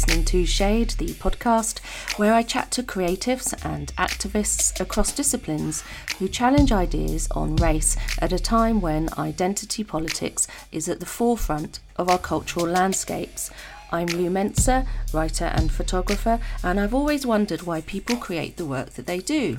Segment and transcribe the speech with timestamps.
[0.00, 1.78] listening to Shade, the podcast,
[2.16, 5.84] where I chat to creatives and activists across disciplines
[6.18, 11.80] who challenge ideas on race at a time when identity politics is at the forefront
[11.96, 13.50] of our cultural landscapes.
[13.92, 18.94] I'm Lou Mensah, writer and photographer, and I've always wondered why people create the work
[18.94, 19.58] that they do.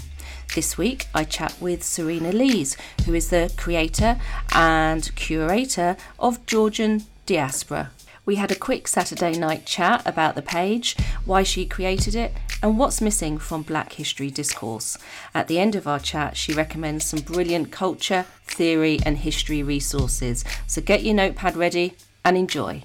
[0.56, 4.20] This week, I chat with Serena Lees, who is the creator
[4.56, 7.92] and curator of Georgian Diaspora.
[8.32, 10.96] We had a quick Saturday night chat about the page,
[11.26, 12.32] why she created it,
[12.64, 14.98] and what's missing from Black history discourse.
[15.36, 20.46] At the end of our chat, she recommends some brilliant culture, theory, and history resources.
[20.66, 22.84] So get your notepad ready and enjoy.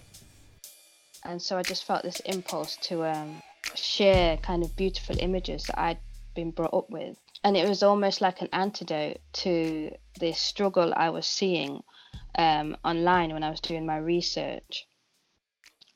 [1.22, 3.40] And so I just felt this impulse to um,
[3.76, 5.98] share kind of beautiful images that I'd
[6.34, 7.16] been brought up with.
[7.44, 11.84] And it was almost like an antidote to the struggle I was seeing
[12.36, 14.85] um, online when I was doing my research.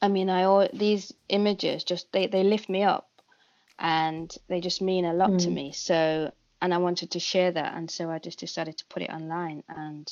[0.03, 3.09] I mean, I all these images just they, they lift me up,
[3.79, 5.43] and they just mean a lot mm.
[5.45, 5.73] to me.
[5.73, 9.11] So, and I wanted to share that, and so I just decided to put it
[9.11, 10.11] online, and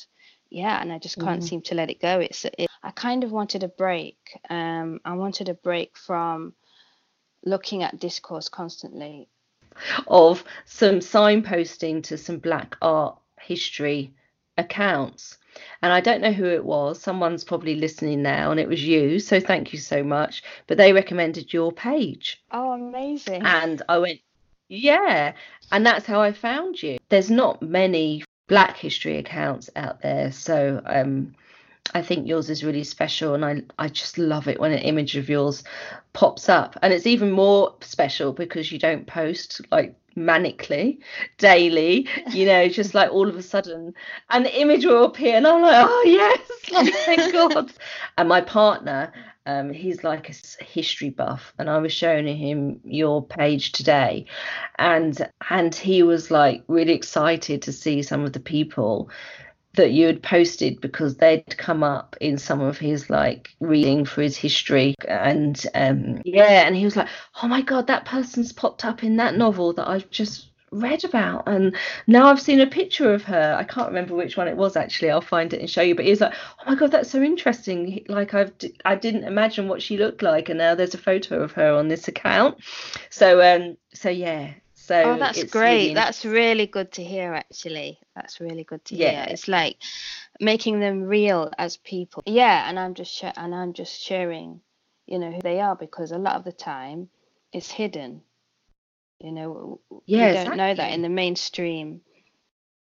[0.49, 1.47] yeah, and I just can't mm.
[1.47, 2.19] seem to let it go.
[2.19, 4.17] It's it, I kind of wanted a break.
[4.49, 6.53] Um, I wanted a break from
[7.43, 9.27] looking at discourse constantly.
[10.07, 14.13] Of some signposting to some black art history
[14.57, 15.37] accounts
[15.81, 17.01] and I don't know who it was.
[17.01, 19.19] Someone's probably listening now, and it was you.
[19.19, 20.43] So thank you so much.
[20.67, 22.41] But they recommended your page.
[22.51, 23.43] Oh, amazing.
[23.43, 24.19] And I went,
[24.67, 25.33] yeah.
[25.71, 26.97] And that's how I found you.
[27.09, 30.31] There's not many Black history accounts out there.
[30.31, 31.35] So um,
[31.93, 35.15] I think yours is really special, and I I just love it when an image
[35.17, 35.63] of yours
[36.13, 40.99] pops up, and it's even more special because you don't post like manically
[41.37, 43.93] daily you know just like all of a sudden
[44.29, 47.71] and the image will appear and i'm like oh yes like, thank god.
[48.17, 49.11] And my partner
[49.45, 54.25] um, he's like a history buff and i was showing him your page today
[54.77, 59.09] and and he was like really excited to see some of the people
[59.75, 64.21] that you had posted because they'd come up in some of his like reading for
[64.21, 64.95] his history.
[65.07, 67.07] And um yeah and he was like
[67.41, 71.47] oh my god that person's popped up in that novel that i've just read about.
[71.47, 71.75] And
[72.07, 73.55] now i've seen a picture of her.
[73.57, 75.11] I can't remember which one it was actually.
[75.11, 75.95] I'll find it and show you.
[75.95, 78.05] But he was like oh my god that's so interesting.
[78.07, 78.53] Like i've
[78.85, 80.49] i didn't imagine what she looked like.
[80.49, 82.57] And now there's a photo of her on this account.
[83.09, 84.53] So um so yeah
[84.89, 85.81] so oh, that's great.
[85.83, 87.35] Really that's really good to hear.
[87.35, 89.11] Actually, that's really good to yeah.
[89.11, 89.33] hear.
[89.33, 89.77] It's like
[90.39, 92.23] making them real as people.
[92.25, 94.61] Yeah, and I'm just sh- and I'm just sharing,
[95.05, 97.09] you know, who they are because a lot of the time
[97.53, 98.23] it's hidden.
[99.19, 100.57] You know, yeah, we don't exactly.
[100.57, 102.01] know that in the mainstream.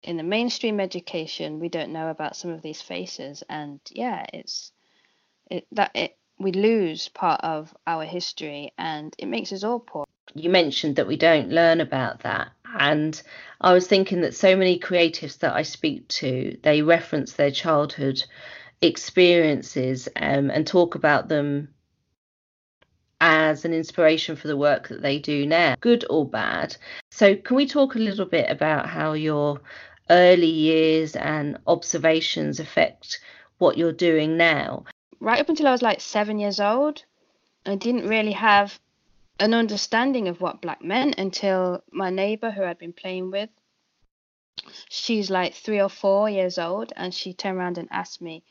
[0.03, 4.72] In the mainstream education, we don't know about some of these faces, and yeah, it's
[5.50, 10.06] it that it we lose part of our history, and it makes us all poor
[10.34, 12.48] you mentioned that we don't learn about that.
[12.78, 13.20] And
[13.60, 18.22] i was thinking that so many creatives that i speak to they reference their childhood
[18.80, 21.68] experiences um, and talk about them
[23.20, 26.74] as an inspiration for the work that they do now good or bad.
[27.10, 29.60] So can we talk a little bit about how your
[30.08, 33.20] early years and observations affect
[33.58, 34.84] what you're doing now?
[35.20, 37.04] Right up until i was like seven years old
[37.66, 38.80] i didn't really have
[39.41, 43.49] an understanding of what black meant until my neighbor who I'd been playing with,
[44.91, 48.45] she's like three or four years old, and she turned around and asked me,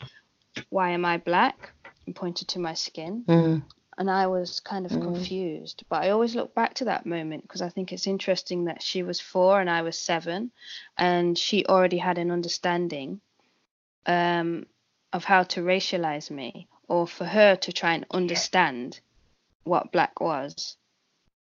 [0.70, 1.72] Why am I black?
[2.08, 3.24] and pointed to my skin.
[3.28, 3.64] Mm.
[4.00, 5.02] And I was kind of mm.
[5.04, 5.84] confused.
[5.90, 9.04] But I always look back to that moment because I think it's interesting that she
[9.04, 10.52] was four and I was seven,
[10.98, 13.22] and she already had an understanding
[14.08, 14.66] um,
[15.14, 19.00] of how to racialize me, or for her to try and understand
[19.66, 20.78] what black was.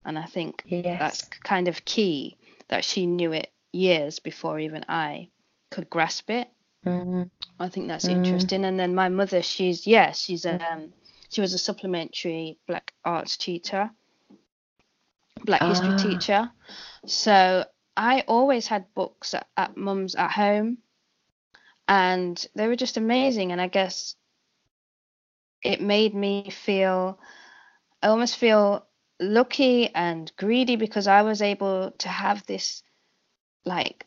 [0.10, 1.00] And I think yes.
[1.00, 2.36] that's kind of key
[2.70, 5.30] that she knew it years before even I
[5.70, 6.50] could grasp it.
[6.84, 7.24] Mm-hmm.
[7.60, 8.26] I think that's mm-hmm.
[8.26, 8.66] interesting.
[8.66, 10.94] And then my mother, she's yeah, she's a um,
[11.30, 13.92] she was a supplementary black arts teacher,
[15.46, 15.70] black ah.
[15.70, 16.50] history teacher.
[17.06, 17.66] So
[17.96, 20.80] I always had books at, at mum's at home,
[21.88, 23.52] and they were just amazing.
[23.52, 24.16] And I guess
[25.62, 27.20] it made me feel,
[28.02, 28.89] I almost feel
[29.20, 32.84] lucky and greedy because I was able to have this
[33.66, 34.06] like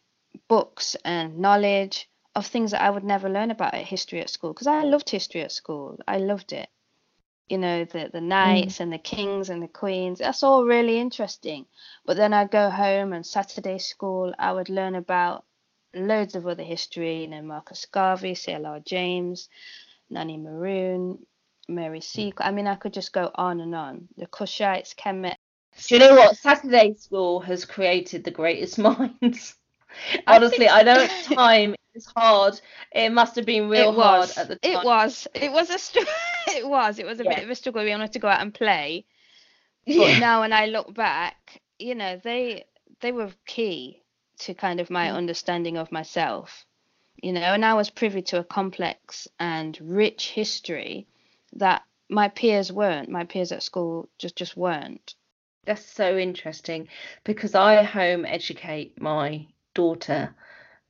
[0.49, 4.53] books and knowledge of things that I would never learn about at history at school
[4.53, 5.99] because I loved history at school.
[6.09, 6.69] I loved it.
[7.49, 8.81] You know, the the knights mm.
[8.81, 10.21] and the kings and the queens.
[10.21, 11.67] That's all really interesting.
[12.07, 15.45] But then I'd go home and Saturday school I would learn about
[15.95, 18.81] loads of other history, you know, Marcus Garvey, C.L.R.
[18.81, 19.51] James,
[20.09, 21.27] Nanny Maroon,
[21.69, 22.47] Mary Seacole.
[22.47, 24.09] I mean, I could just go on and on.
[24.17, 25.37] The Cushites, Kemet.
[25.87, 26.37] Do you know what?
[26.37, 29.57] Saturday School has created the greatest minds.
[30.27, 32.61] Honestly, I, know at the time it's hard.
[32.93, 34.73] It must have been real hard at the time.
[34.81, 35.29] It was.
[35.35, 36.13] It was a struggle.
[36.49, 36.99] it was.
[36.99, 37.35] It was a yeah.
[37.35, 37.85] bit of a struggle.
[37.85, 39.05] We wanted to go out and play.
[39.87, 40.19] But yeah.
[40.19, 42.65] now when I look back, you know, they
[43.01, 44.03] they were key
[44.41, 45.15] to kind of my mm.
[45.15, 46.65] understanding of myself.
[47.23, 51.07] You know, and I was privy to a complex and rich history
[51.55, 53.09] that my peers weren't.
[53.09, 55.15] My peers at school just just weren't.
[55.65, 56.89] That's so interesting
[57.25, 60.35] because I home educate my daughter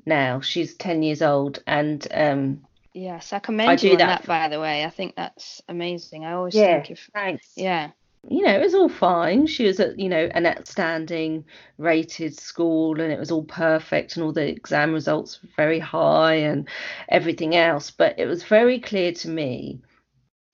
[0.06, 0.40] now.
[0.40, 2.62] She's 10 years old and um
[2.94, 4.22] Yes, I commend I you on that.
[4.22, 4.26] that.
[4.26, 4.84] by the way.
[4.84, 6.24] I think that's amazing.
[6.24, 7.52] I always yeah, think if thanks.
[7.56, 7.90] Yeah.
[8.28, 9.46] You know, it was all fine.
[9.46, 11.44] She was at, you know, an outstanding
[11.78, 16.34] rated school and it was all perfect and all the exam results were very high
[16.34, 16.68] and
[17.08, 17.90] everything else.
[17.90, 19.80] But it was very clear to me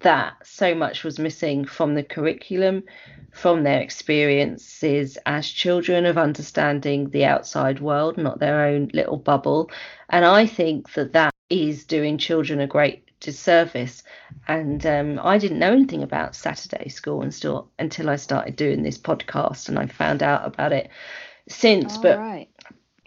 [0.01, 2.85] that so much was missing from the curriculum,
[3.33, 9.71] from their experiences as children of understanding the outside world, not their own little bubble.
[10.09, 14.03] And I think that that is doing children a great disservice.
[14.47, 18.99] And um, I didn't know anything about Saturday school until until I started doing this
[18.99, 20.91] podcast, and I found out about it
[21.49, 21.97] since.
[21.97, 22.49] All but right.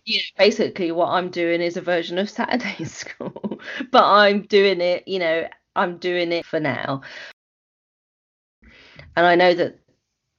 [0.06, 3.60] Yeah, basically what I'm doing is a version of Saturday school,
[3.92, 7.02] but I'm doing it, you know, I'm doing it for now.
[9.16, 9.78] And I know that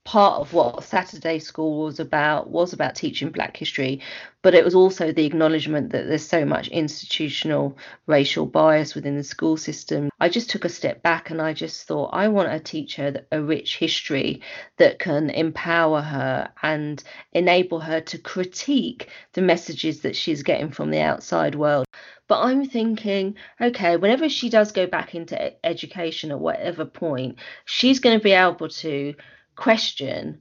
[0.04, 4.00] part of what Saturday School was about was about teaching Black history,
[4.42, 7.76] but it was also the acknowledgement that there's so much institutional
[8.06, 10.10] racial bias within the school system.
[10.18, 13.24] I just took a step back and I just thought I want to teach her
[13.30, 14.42] a rich history
[14.78, 17.02] that can empower her and
[17.32, 21.86] enable her to critique the messages that she's getting from the outside world.
[22.32, 27.36] But I'm thinking, okay, whenever she does go back into education at whatever point,
[27.66, 29.12] she's going to be able to
[29.54, 30.40] question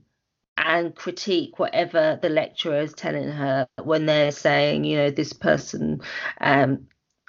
[0.56, 6.00] and critique whatever the lecturer is telling her when they're saying, you know, this person
[6.40, 6.86] um,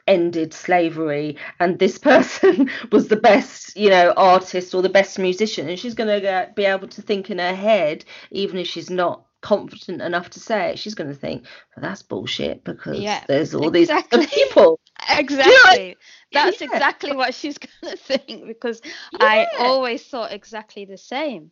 [0.07, 5.68] ended slavery and this person was the best, you know, artist or the best musician.
[5.68, 9.25] And she's going to be able to think in her head, even if she's not
[9.43, 11.43] confident enough to say it, she's going to think,
[11.75, 14.21] well, that's bullshit because yeah, there's all exactly.
[14.21, 14.79] these people.
[15.09, 15.97] Exactly.
[16.33, 16.45] You know?
[16.45, 16.67] That's yeah.
[16.71, 19.19] exactly what she's going to think because yeah.
[19.19, 21.51] I always thought exactly the same.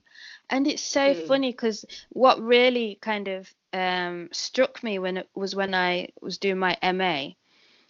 [0.50, 1.28] And it's so mm.
[1.28, 6.40] funny because what really kind of um, struck me when it was when I was
[6.40, 7.34] doing my MA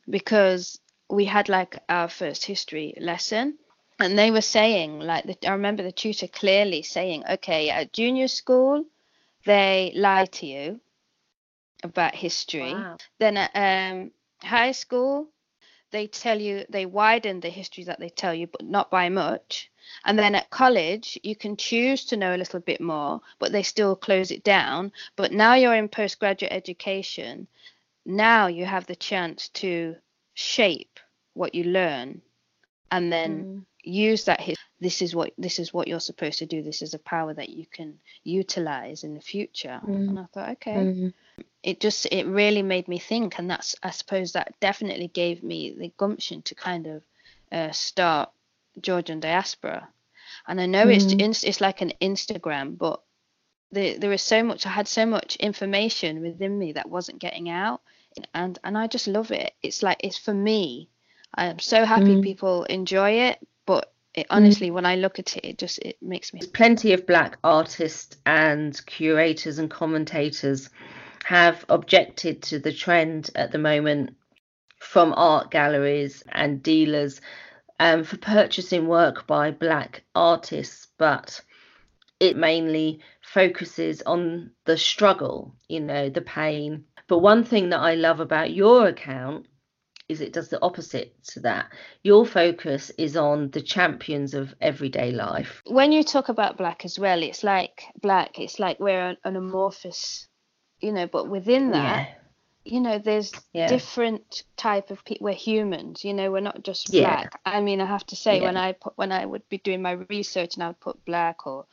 [0.10, 3.58] because we had like our first history lesson
[4.00, 8.28] and they were saying like the, I remember the tutor clearly saying okay at junior
[8.28, 8.86] school
[9.46, 10.80] they lie to you
[11.84, 12.74] about history.
[12.74, 12.98] Wow.
[13.20, 14.12] Then at um,
[14.42, 15.30] high school,
[15.92, 19.70] they tell you they widen the history that they tell you, but not by much.
[20.06, 23.64] And then at college, you can choose to know a little bit more, but they
[23.64, 24.92] still close it down.
[25.16, 27.48] But now you're in postgraduate education.
[28.06, 29.96] Now you have the chance to
[30.34, 31.00] shape
[31.34, 32.22] what you learn
[32.92, 33.66] and then mm.
[33.84, 34.42] use that
[34.80, 36.62] this is what this is what you're supposed to do.
[36.62, 39.80] This is a power that you can utilize in the future.
[39.88, 40.10] Mm.
[40.10, 40.76] and i thought okay.
[40.76, 41.14] Mm.
[41.64, 45.76] it just it really made me think and that's i suppose that definitely gave me
[45.78, 47.04] the gumption to kind of
[47.52, 48.30] uh, start
[48.80, 49.88] georgian diaspora.
[50.48, 53.02] And i know it's it's like an instagram but
[53.72, 57.50] the, there is so much i had so much information within me that wasn't getting
[57.50, 57.82] out.
[58.34, 59.54] And and i just love it.
[59.64, 60.90] It's like it's for me
[61.36, 62.24] i'm so happy mm.
[62.24, 64.74] people enjoy it but it, honestly, mm.
[64.74, 66.42] when I look at it, it just it makes me.
[66.42, 70.70] There's plenty of black artists and curators and commentators
[71.24, 74.16] have objected to the trend at the moment
[74.80, 77.22] from art galleries and dealers
[77.80, 81.40] um, for purchasing work by black artists, but
[82.20, 86.84] it mainly focuses on the struggle, you know, the pain.
[87.08, 89.46] But one thing that I love about your account
[90.12, 91.68] is it does the opposite to that.
[92.04, 95.62] Your focus is on the champions of everyday life.
[95.66, 100.28] When you talk about black as well, it's like black, it's like we're an, amorphous,
[100.82, 102.16] you know, but within that, yeah.
[102.74, 103.68] you know, there's yeah.
[103.68, 105.26] different type of people.
[105.26, 107.40] We're humans, you know, we're not just black.
[107.46, 107.54] Yeah.
[107.54, 109.94] I mean, I have to say, when I put, when I would be doing my
[110.10, 111.66] research and I would put black or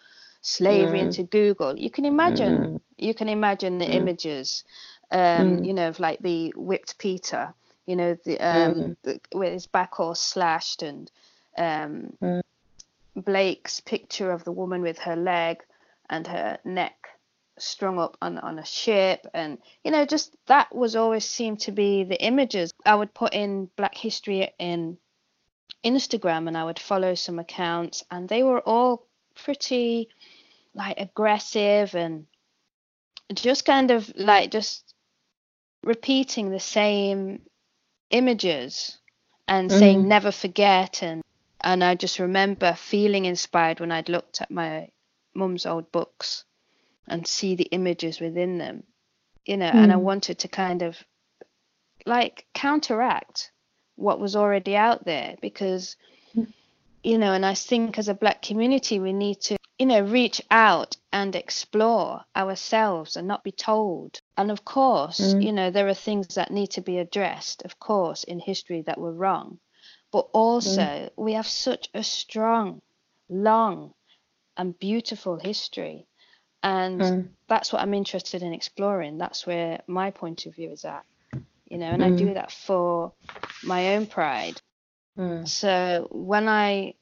[0.42, 1.06] slavery mm.
[1.06, 2.80] into Google, you can imagine, mm.
[2.96, 3.94] you can imagine the mm.
[3.94, 4.64] images,
[5.10, 5.66] um, mm.
[5.66, 7.54] you know, of like the whipped Peter
[7.88, 8.96] you know, the, um, mm.
[9.02, 11.10] the, with his back horse slashed and
[11.56, 12.42] um, mm.
[13.16, 15.58] Blake's picture of the woman with her leg
[16.08, 17.08] and her neck
[17.58, 21.72] strung up on, on a ship and you know just that was always seemed to
[21.72, 24.96] be the images i would put in black history in
[25.84, 30.08] Instagram and I would follow some accounts, and they were all pretty
[30.74, 32.26] like aggressive and
[33.34, 34.94] just kind of like just
[35.82, 37.42] repeating the same
[38.10, 38.98] images
[39.46, 39.78] and mm.
[39.78, 41.22] saying never forget and
[41.60, 44.88] and I just remember feeling inspired when I'd looked at my
[45.34, 46.44] mum's old books
[47.08, 48.84] and see the images within them
[49.44, 49.74] you know mm.
[49.74, 50.00] and I mm.
[50.00, 50.96] wanted to kind of
[52.06, 53.50] like counteract
[53.96, 55.96] what was already out there because
[56.36, 56.52] mm.
[57.02, 60.40] you know and I think as a black community we need to you know reach
[60.50, 65.44] out and explore ourselves and not be told and of course mm.
[65.44, 68.98] you know there are things that need to be addressed of course in history that
[68.98, 69.58] were wrong
[70.10, 71.10] but also mm.
[71.16, 72.80] we have such a strong
[73.28, 73.92] long
[74.56, 76.06] and beautiful history
[76.62, 77.28] and mm.
[77.48, 81.04] that's what I'm interested in exploring that's where my point of view is at
[81.70, 82.04] you know, and.
[82.04, 82.34] I do mm.
[82.34, 83.12] that for
[83.62, 84.60] my own pride.
[85.18, 85.46] Mm.
[85.46, 86.94] So when I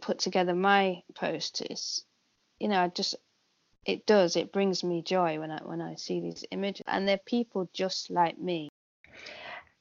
[0.00, 2.04] put together my post, it's,
[2.58, 3.16] you know, I just,
[3.90, 7.18] it does, it brings me joy when I when I see these images, and they're
[7.18, 8.68] people just like me.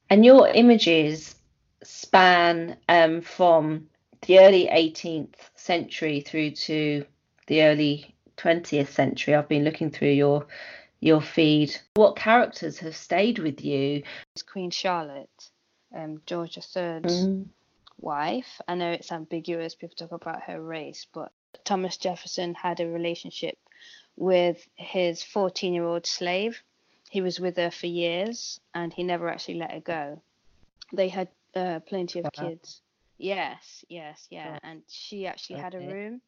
[0.09, 1.35] And your images
[1.83, 3.87] span um, from
[4.25, 7.05] the early 18th century through to
[7.47, 9.35] the early 20th century.
[9.35, 10.47] I've been looking through your
[10.99, 11.75] your feed.
[11.93, 14.03] What characters have stayed with you?
[14.35, 15.49] It's Queen Charlotte,
[15.95, 17.45] um, George III, mm.
[18.01, 18.61] Wife.
[18.67, 21.31] I know it's ambiguous, people talk about her race, but
[21.63, 23.57] Thomas Jefferson had a relationship
[24.15, 26.61] with his 14 year old slave.
[27.09, 30.21] He was with her for years and he never actually let her go.
[30.93, 32.81] They had uh, plenty of kids.
[33.17, 34.59] Yes, yes, yeah.
[34.63, 35.63] And she actually okay.
[35.63, 36.21] had a room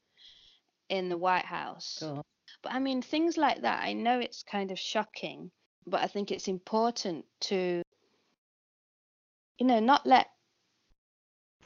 [0.89, 1.97] in the White House.
[1.99, 2.25] Cool.
[2.61, 5.51] But I mean, things like that, I know it's kind of shocking,
[5.87, 7.81] but I think it's important to,
[9.57, 10.27] you know, not let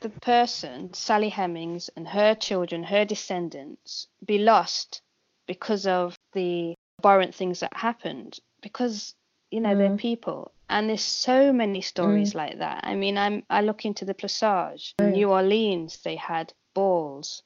[0.02, 5.02] the person, Sally Hemings, and her children, her descendants, be lost
[5.48, 8.40] because of the abhorrent things that happened.
[8.62, 9.14] Because,
[9.52, 9.78] you know, mm.
[9.78, 10.52] they're people.
[10.70, 12.36] And there's so many stories mm.
[12.36, 12.82] like that.
[12.84, 14.94] I mean, I'm I look into the Plaçage.
[15.00, 15.12] Mm.
[15.14, 17.44] New Orleans, they had balls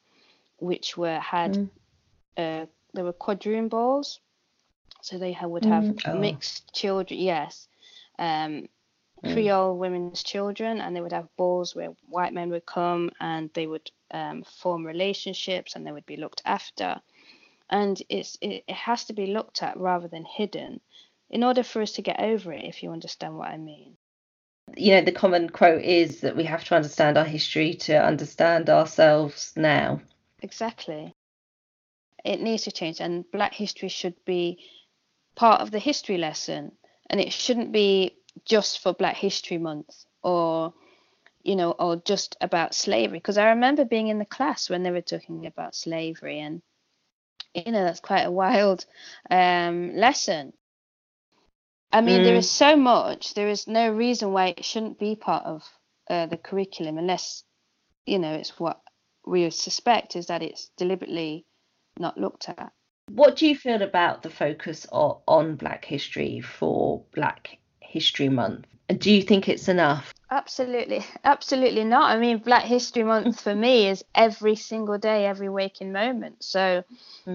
[0.59, 1.69] which were had mm.
[2.37, 4.19] uh, there were quadroon balls,
[5.01, 6.17] so they would have mm, oh.
[6.17, 7.19] mixed children.
[7.19, 7.67] Yes,
[8.17, 8.67] um.
[9.23, 13.67] Creole women's children, and they would have balls where white men would come and they
[13.67, 17.01] would um, form relationships and they would be looked after.
[17.69, 20.81] And it's it, it has to be looked at rather than hidden,
[21.29, 22.65] in order for us to get over it.
[22.65, 23.97] If you understand what I mean
[24.77, 28.69] you know the common quote is that we have to understand our history to understand
[28.69, 29.99] ourselves now
[30.43, 31.11] exactly
[32.23, 34.59] it needs to change, and Black history should be
[35.35, 36.73] part of the history lesson,
[37.09, 40.73] and it shouldn't be just for Black History Month or
[41.43, 43.17] you know, or just about slavery.
[43.17, 46.61] Because I remember being in the class when they were talking about slavery, and
[47.53, 48.85] you know, that's quite a wild
[49.29, 50.53] um, lesson.
[51.91, 52.23] I mean, mm.
[52.23, 53.33] there is so much.
[53.33, 55.63] There is no reason why it shouldn't be part of
[56.09, 57.43] uh, the curriculum, unless
[58.05, 58.81] you know, it's what
[59.25, 61.45] we suspect is that it's deliberately
[61.97, 62.71] not looked at.
[63.09, 67.58] What do you feel about the focus on, on Black history for Black
[67.89, 68.65] History Month?
[68.97, 70.13] Do you think it's enough?
[70.31, 72.11] Absolutely, absolutely not.
[72.11, 76.43] I mean, Black History Month for me is every single day, every waking moment.
[76.43, 76.83] So,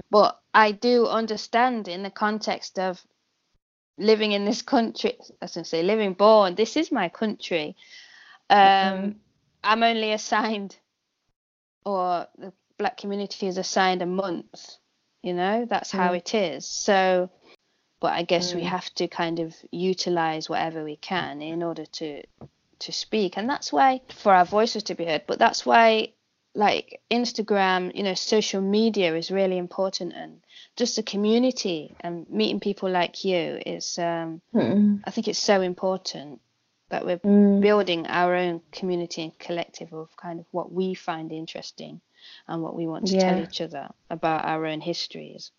[0.09, 3.01] but I do understand in the context of
[3.97, 7.75] living in this country, I as I say, living born, this is my country.
[8.49, 9.09] Um, mm-hmm.
[9.63, 10.77] I'm only assigned,
[11.85, 14.77] or the black community is assigned a month.
[15.21, 15.97] You know, that's mm.
[15.97, 16.67] how it is.
[16.67, 17.29] So,
[17.99, 18.55] but I guess mm.
[18.57, 22.23] we have to kind of utilize whatever we can in order to
[22.77, 25.23] to speak, and that's why for our voices to be heard.
[25.27, 26.13] But that's why
[26.55, 30.41] like Instagram, you know, social media is really important, and
[30.75, 35.01] just the community and meeting people like you is, um, mm.
[35.03, 36.41] I think it's so important
[36.89, 37.61] that we're mm.
[37.61, 41.99] building our own community and collective of kind of what we find interesting
[42.47, 43.31] and what we want to yeah.
[43.31, 45.51] tell each other about our own histories.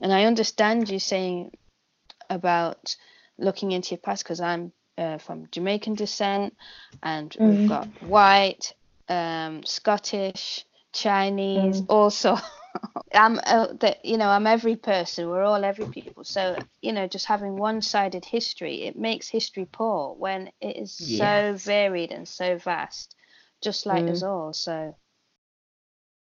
[0.00, 1.56] And I understand you saying
[2.34, 2.96] about
[3.38, 6.54] looking into your past because I'm uh, from Jamaican descent
[7.02, 7.48] and mm.
[7.48, 8.72] we've got white,
[9.08, 11.86] um, Scottish, Chinese, mm.
[11.88, 12.36] also.
[13.14, 15.28] I'm uh, that you know I'm every person.
[15.28, 16.24] We're all every people.
[16.24, 21.18] So you know, just having one-sided history, it makes history poor when it is yes.
[21.20, 23.14] so varied and so vast,
[23.62, 24.10] just like mm.
[24.10, 24.52] us all.
[24.52, 24.96] So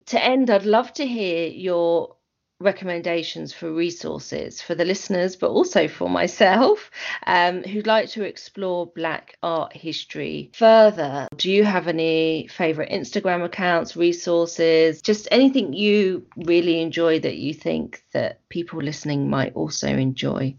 [0.06, 2.16] to end, I'd love to hear your
[2.58, 6.90] recommendations for resources for the listeners, but also for myself
[7.26, 11.28] um, who'd like to explore Black art history further.
[11.36, 17.52] Do you have any favourite Instagram accounts, resources, just anything you really enjoy that you
[17.52, 20.56] think that people listening might also enjoy?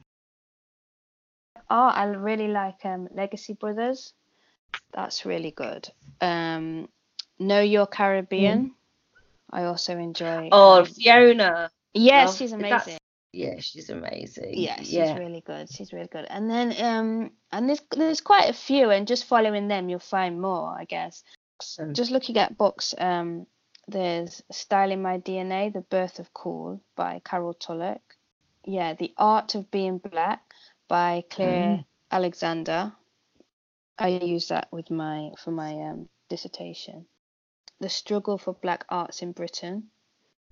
[1.70, 4.13] Oh, I really like um, Legacy Brothers.
[4.94, 5.89] That's really good.
[6.22, 6.88] Um,
[7.39, 8.66] know Your Caribbean.
[8.66, 8.72] Mm.
[9.50, 10.50] I also enjoy.
[10.51, 11.72] Oh, um, Fiona.
[11.98, 12.98] Yes, Love, she's amazing.
[13.34, 14.54] Yeah, she's amazing.
[14.54, 15.18] Yeah, she's yeah.
[15.18, 15.70] really good.
[15.72, 16.25] She's really good.
[16.30, 20.42] And then um and there's there's quite a few and just following them you'll find
[20.42, 21.24] more, I guess.
[21.60, 21.94] Awesome.
[21.94, 23.48] Just looking at books, um
[23.88, 28.16] there's Styling My DNA, The Birth of Cool by Carol Tulloch.
[28.66, 30.54] Yeah, The Art of Being Black
[30.88, 31.86] by Claire mm.
[32.12, 32.92] Alexander.
[33.98, 37.08] I use that with my for my um, dissertation.
[37.80, 39.89] The Struggle for Black Arts in Britain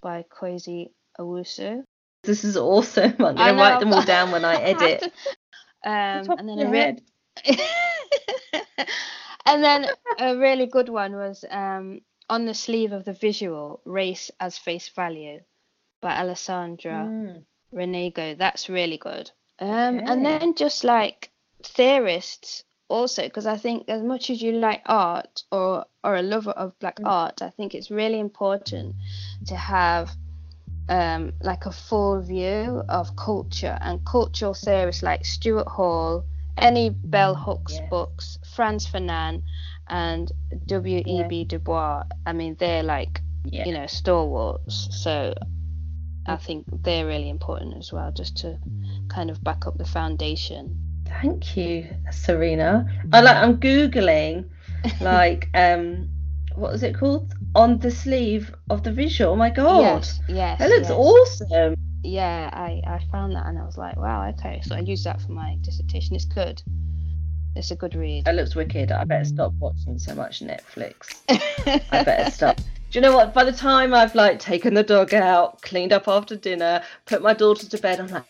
[0.01, 1.83] by Kwesi Owusu.
[2.23, 3.11] This is awesome.
[3.19, 5.03] I'm going to write them all down when I edit.
[5.83, 6.97] um, and then a re-
[9.45, 9.87] and then
[10.19, 14.89] a really good one was um, on the sleeve of the visual, Race as Face
[14.89, 15.41] Value
[16.01, 17.43] by Alessandra mm.
[17.73, 18.37] Raengo.
[18.37, 19.31] That's really good.
[19.59, 20.05] Um, okay.
[20.07, 21.31] And then just like
[21.63, 26.51] theorists also because I think as much as you like art or or a lover
[26.51, 27.07] of black mm.
[27.07, 28.95] art, I think it's really important
[29.47, 30.11] to have
[30.89, 36.25] um, like a full view of culture and cultural theorists like Stuart Hall,
[36.57, 37.87] any bell hooks yeah.
[37.89, 39.41] books, Frantz Fanon,
[39.87, 40.31] and
[40.67, 41.03] W.
[41.05, 41.23] E.
[41.27, 41.43] B.
[41.43, 42.03] Du Bois.
[42.25, 43.65] I mean, they're like yeah.
[43.65, 44.87] you know stalwarts.
[44.91, 45.33] So
[46.27, 48.57] I think they're really important as well, just to
[49.09, 50.77] kind of back up the foundation.
[51.21, 52.87] Thank you, Serena.
[53.13, 53.35] I like.
[53.37, 54.45] I'm googling,
[55.01, 56.09] like, um,
[56.57, 57.33] what was it called?
[57.55, 59.33] On the sleeve of the visual.
[59.33, 59.81] Oh my god.
[59.81, 60.19] Yes.
[60.27, 60.59] Yes.
[60.59, 60.97] That looks yes.
[60.97, 61.75] awesome.
[62.03, 64.61] Yeah, I I found that and I was like, wow, okay.
[64.63, 66.15] So I used that for my dissertation.
[66.15, 66.61] It's good.
[67.55, 68.27] It's a good read.
[68.27, 68.91] It looks wicked.
[68.91, 71.15] I better stop watching so much Netflix.
[71.29, 72.57] I better stop.
[72.57, 72.63] Do
[72.99, 73.33] you know what?
[73.33, 77.33] By the time I've like taken the dog out, cleaned up after dinner, put my
[77.33, 78.23] daughter to bed, I'm like,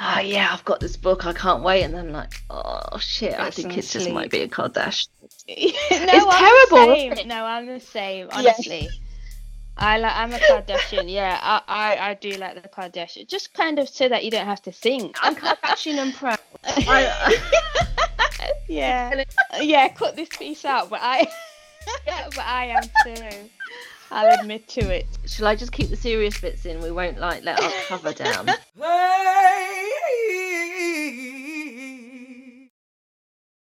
[0.00, 1.26] oh yeah, I've got this book.
[1.26, 1.82] I can't wait.
[1.82, 5.08] And then like, oh shit, Get I think it just might be a Kardashian.
[5.22, 7.26] no, it's I'm terrible.
[7.26, 8.28] No, I'm the same.
[8.32, 8.82] Honestly.
[8.82, 8.90] Yeah.
[9.80, 10.16] I like.
[10.16, 11.10] I'm a Kardashian.
[11.10, 13.28] Yeah, I, I, I do like the Kardashian.
[13.28, 15.16] Just kind of so that you don't have to think.
[15.22, 16.38] I'm Kardashian and proud.
[16.88, 17.30] Uh,
[18.68, 19.24] yeah,
[19.60, 19.88] yeah.
[19.88, 21.26] Cut this piece out, but I,
[22.06, 23.48] but I am too.
[24.10, 25.06] I'll admit to it.
[25.26, 26.80] Shall I just keep the serious bits in?
[26.80, 28.46] We won't like let our cover down.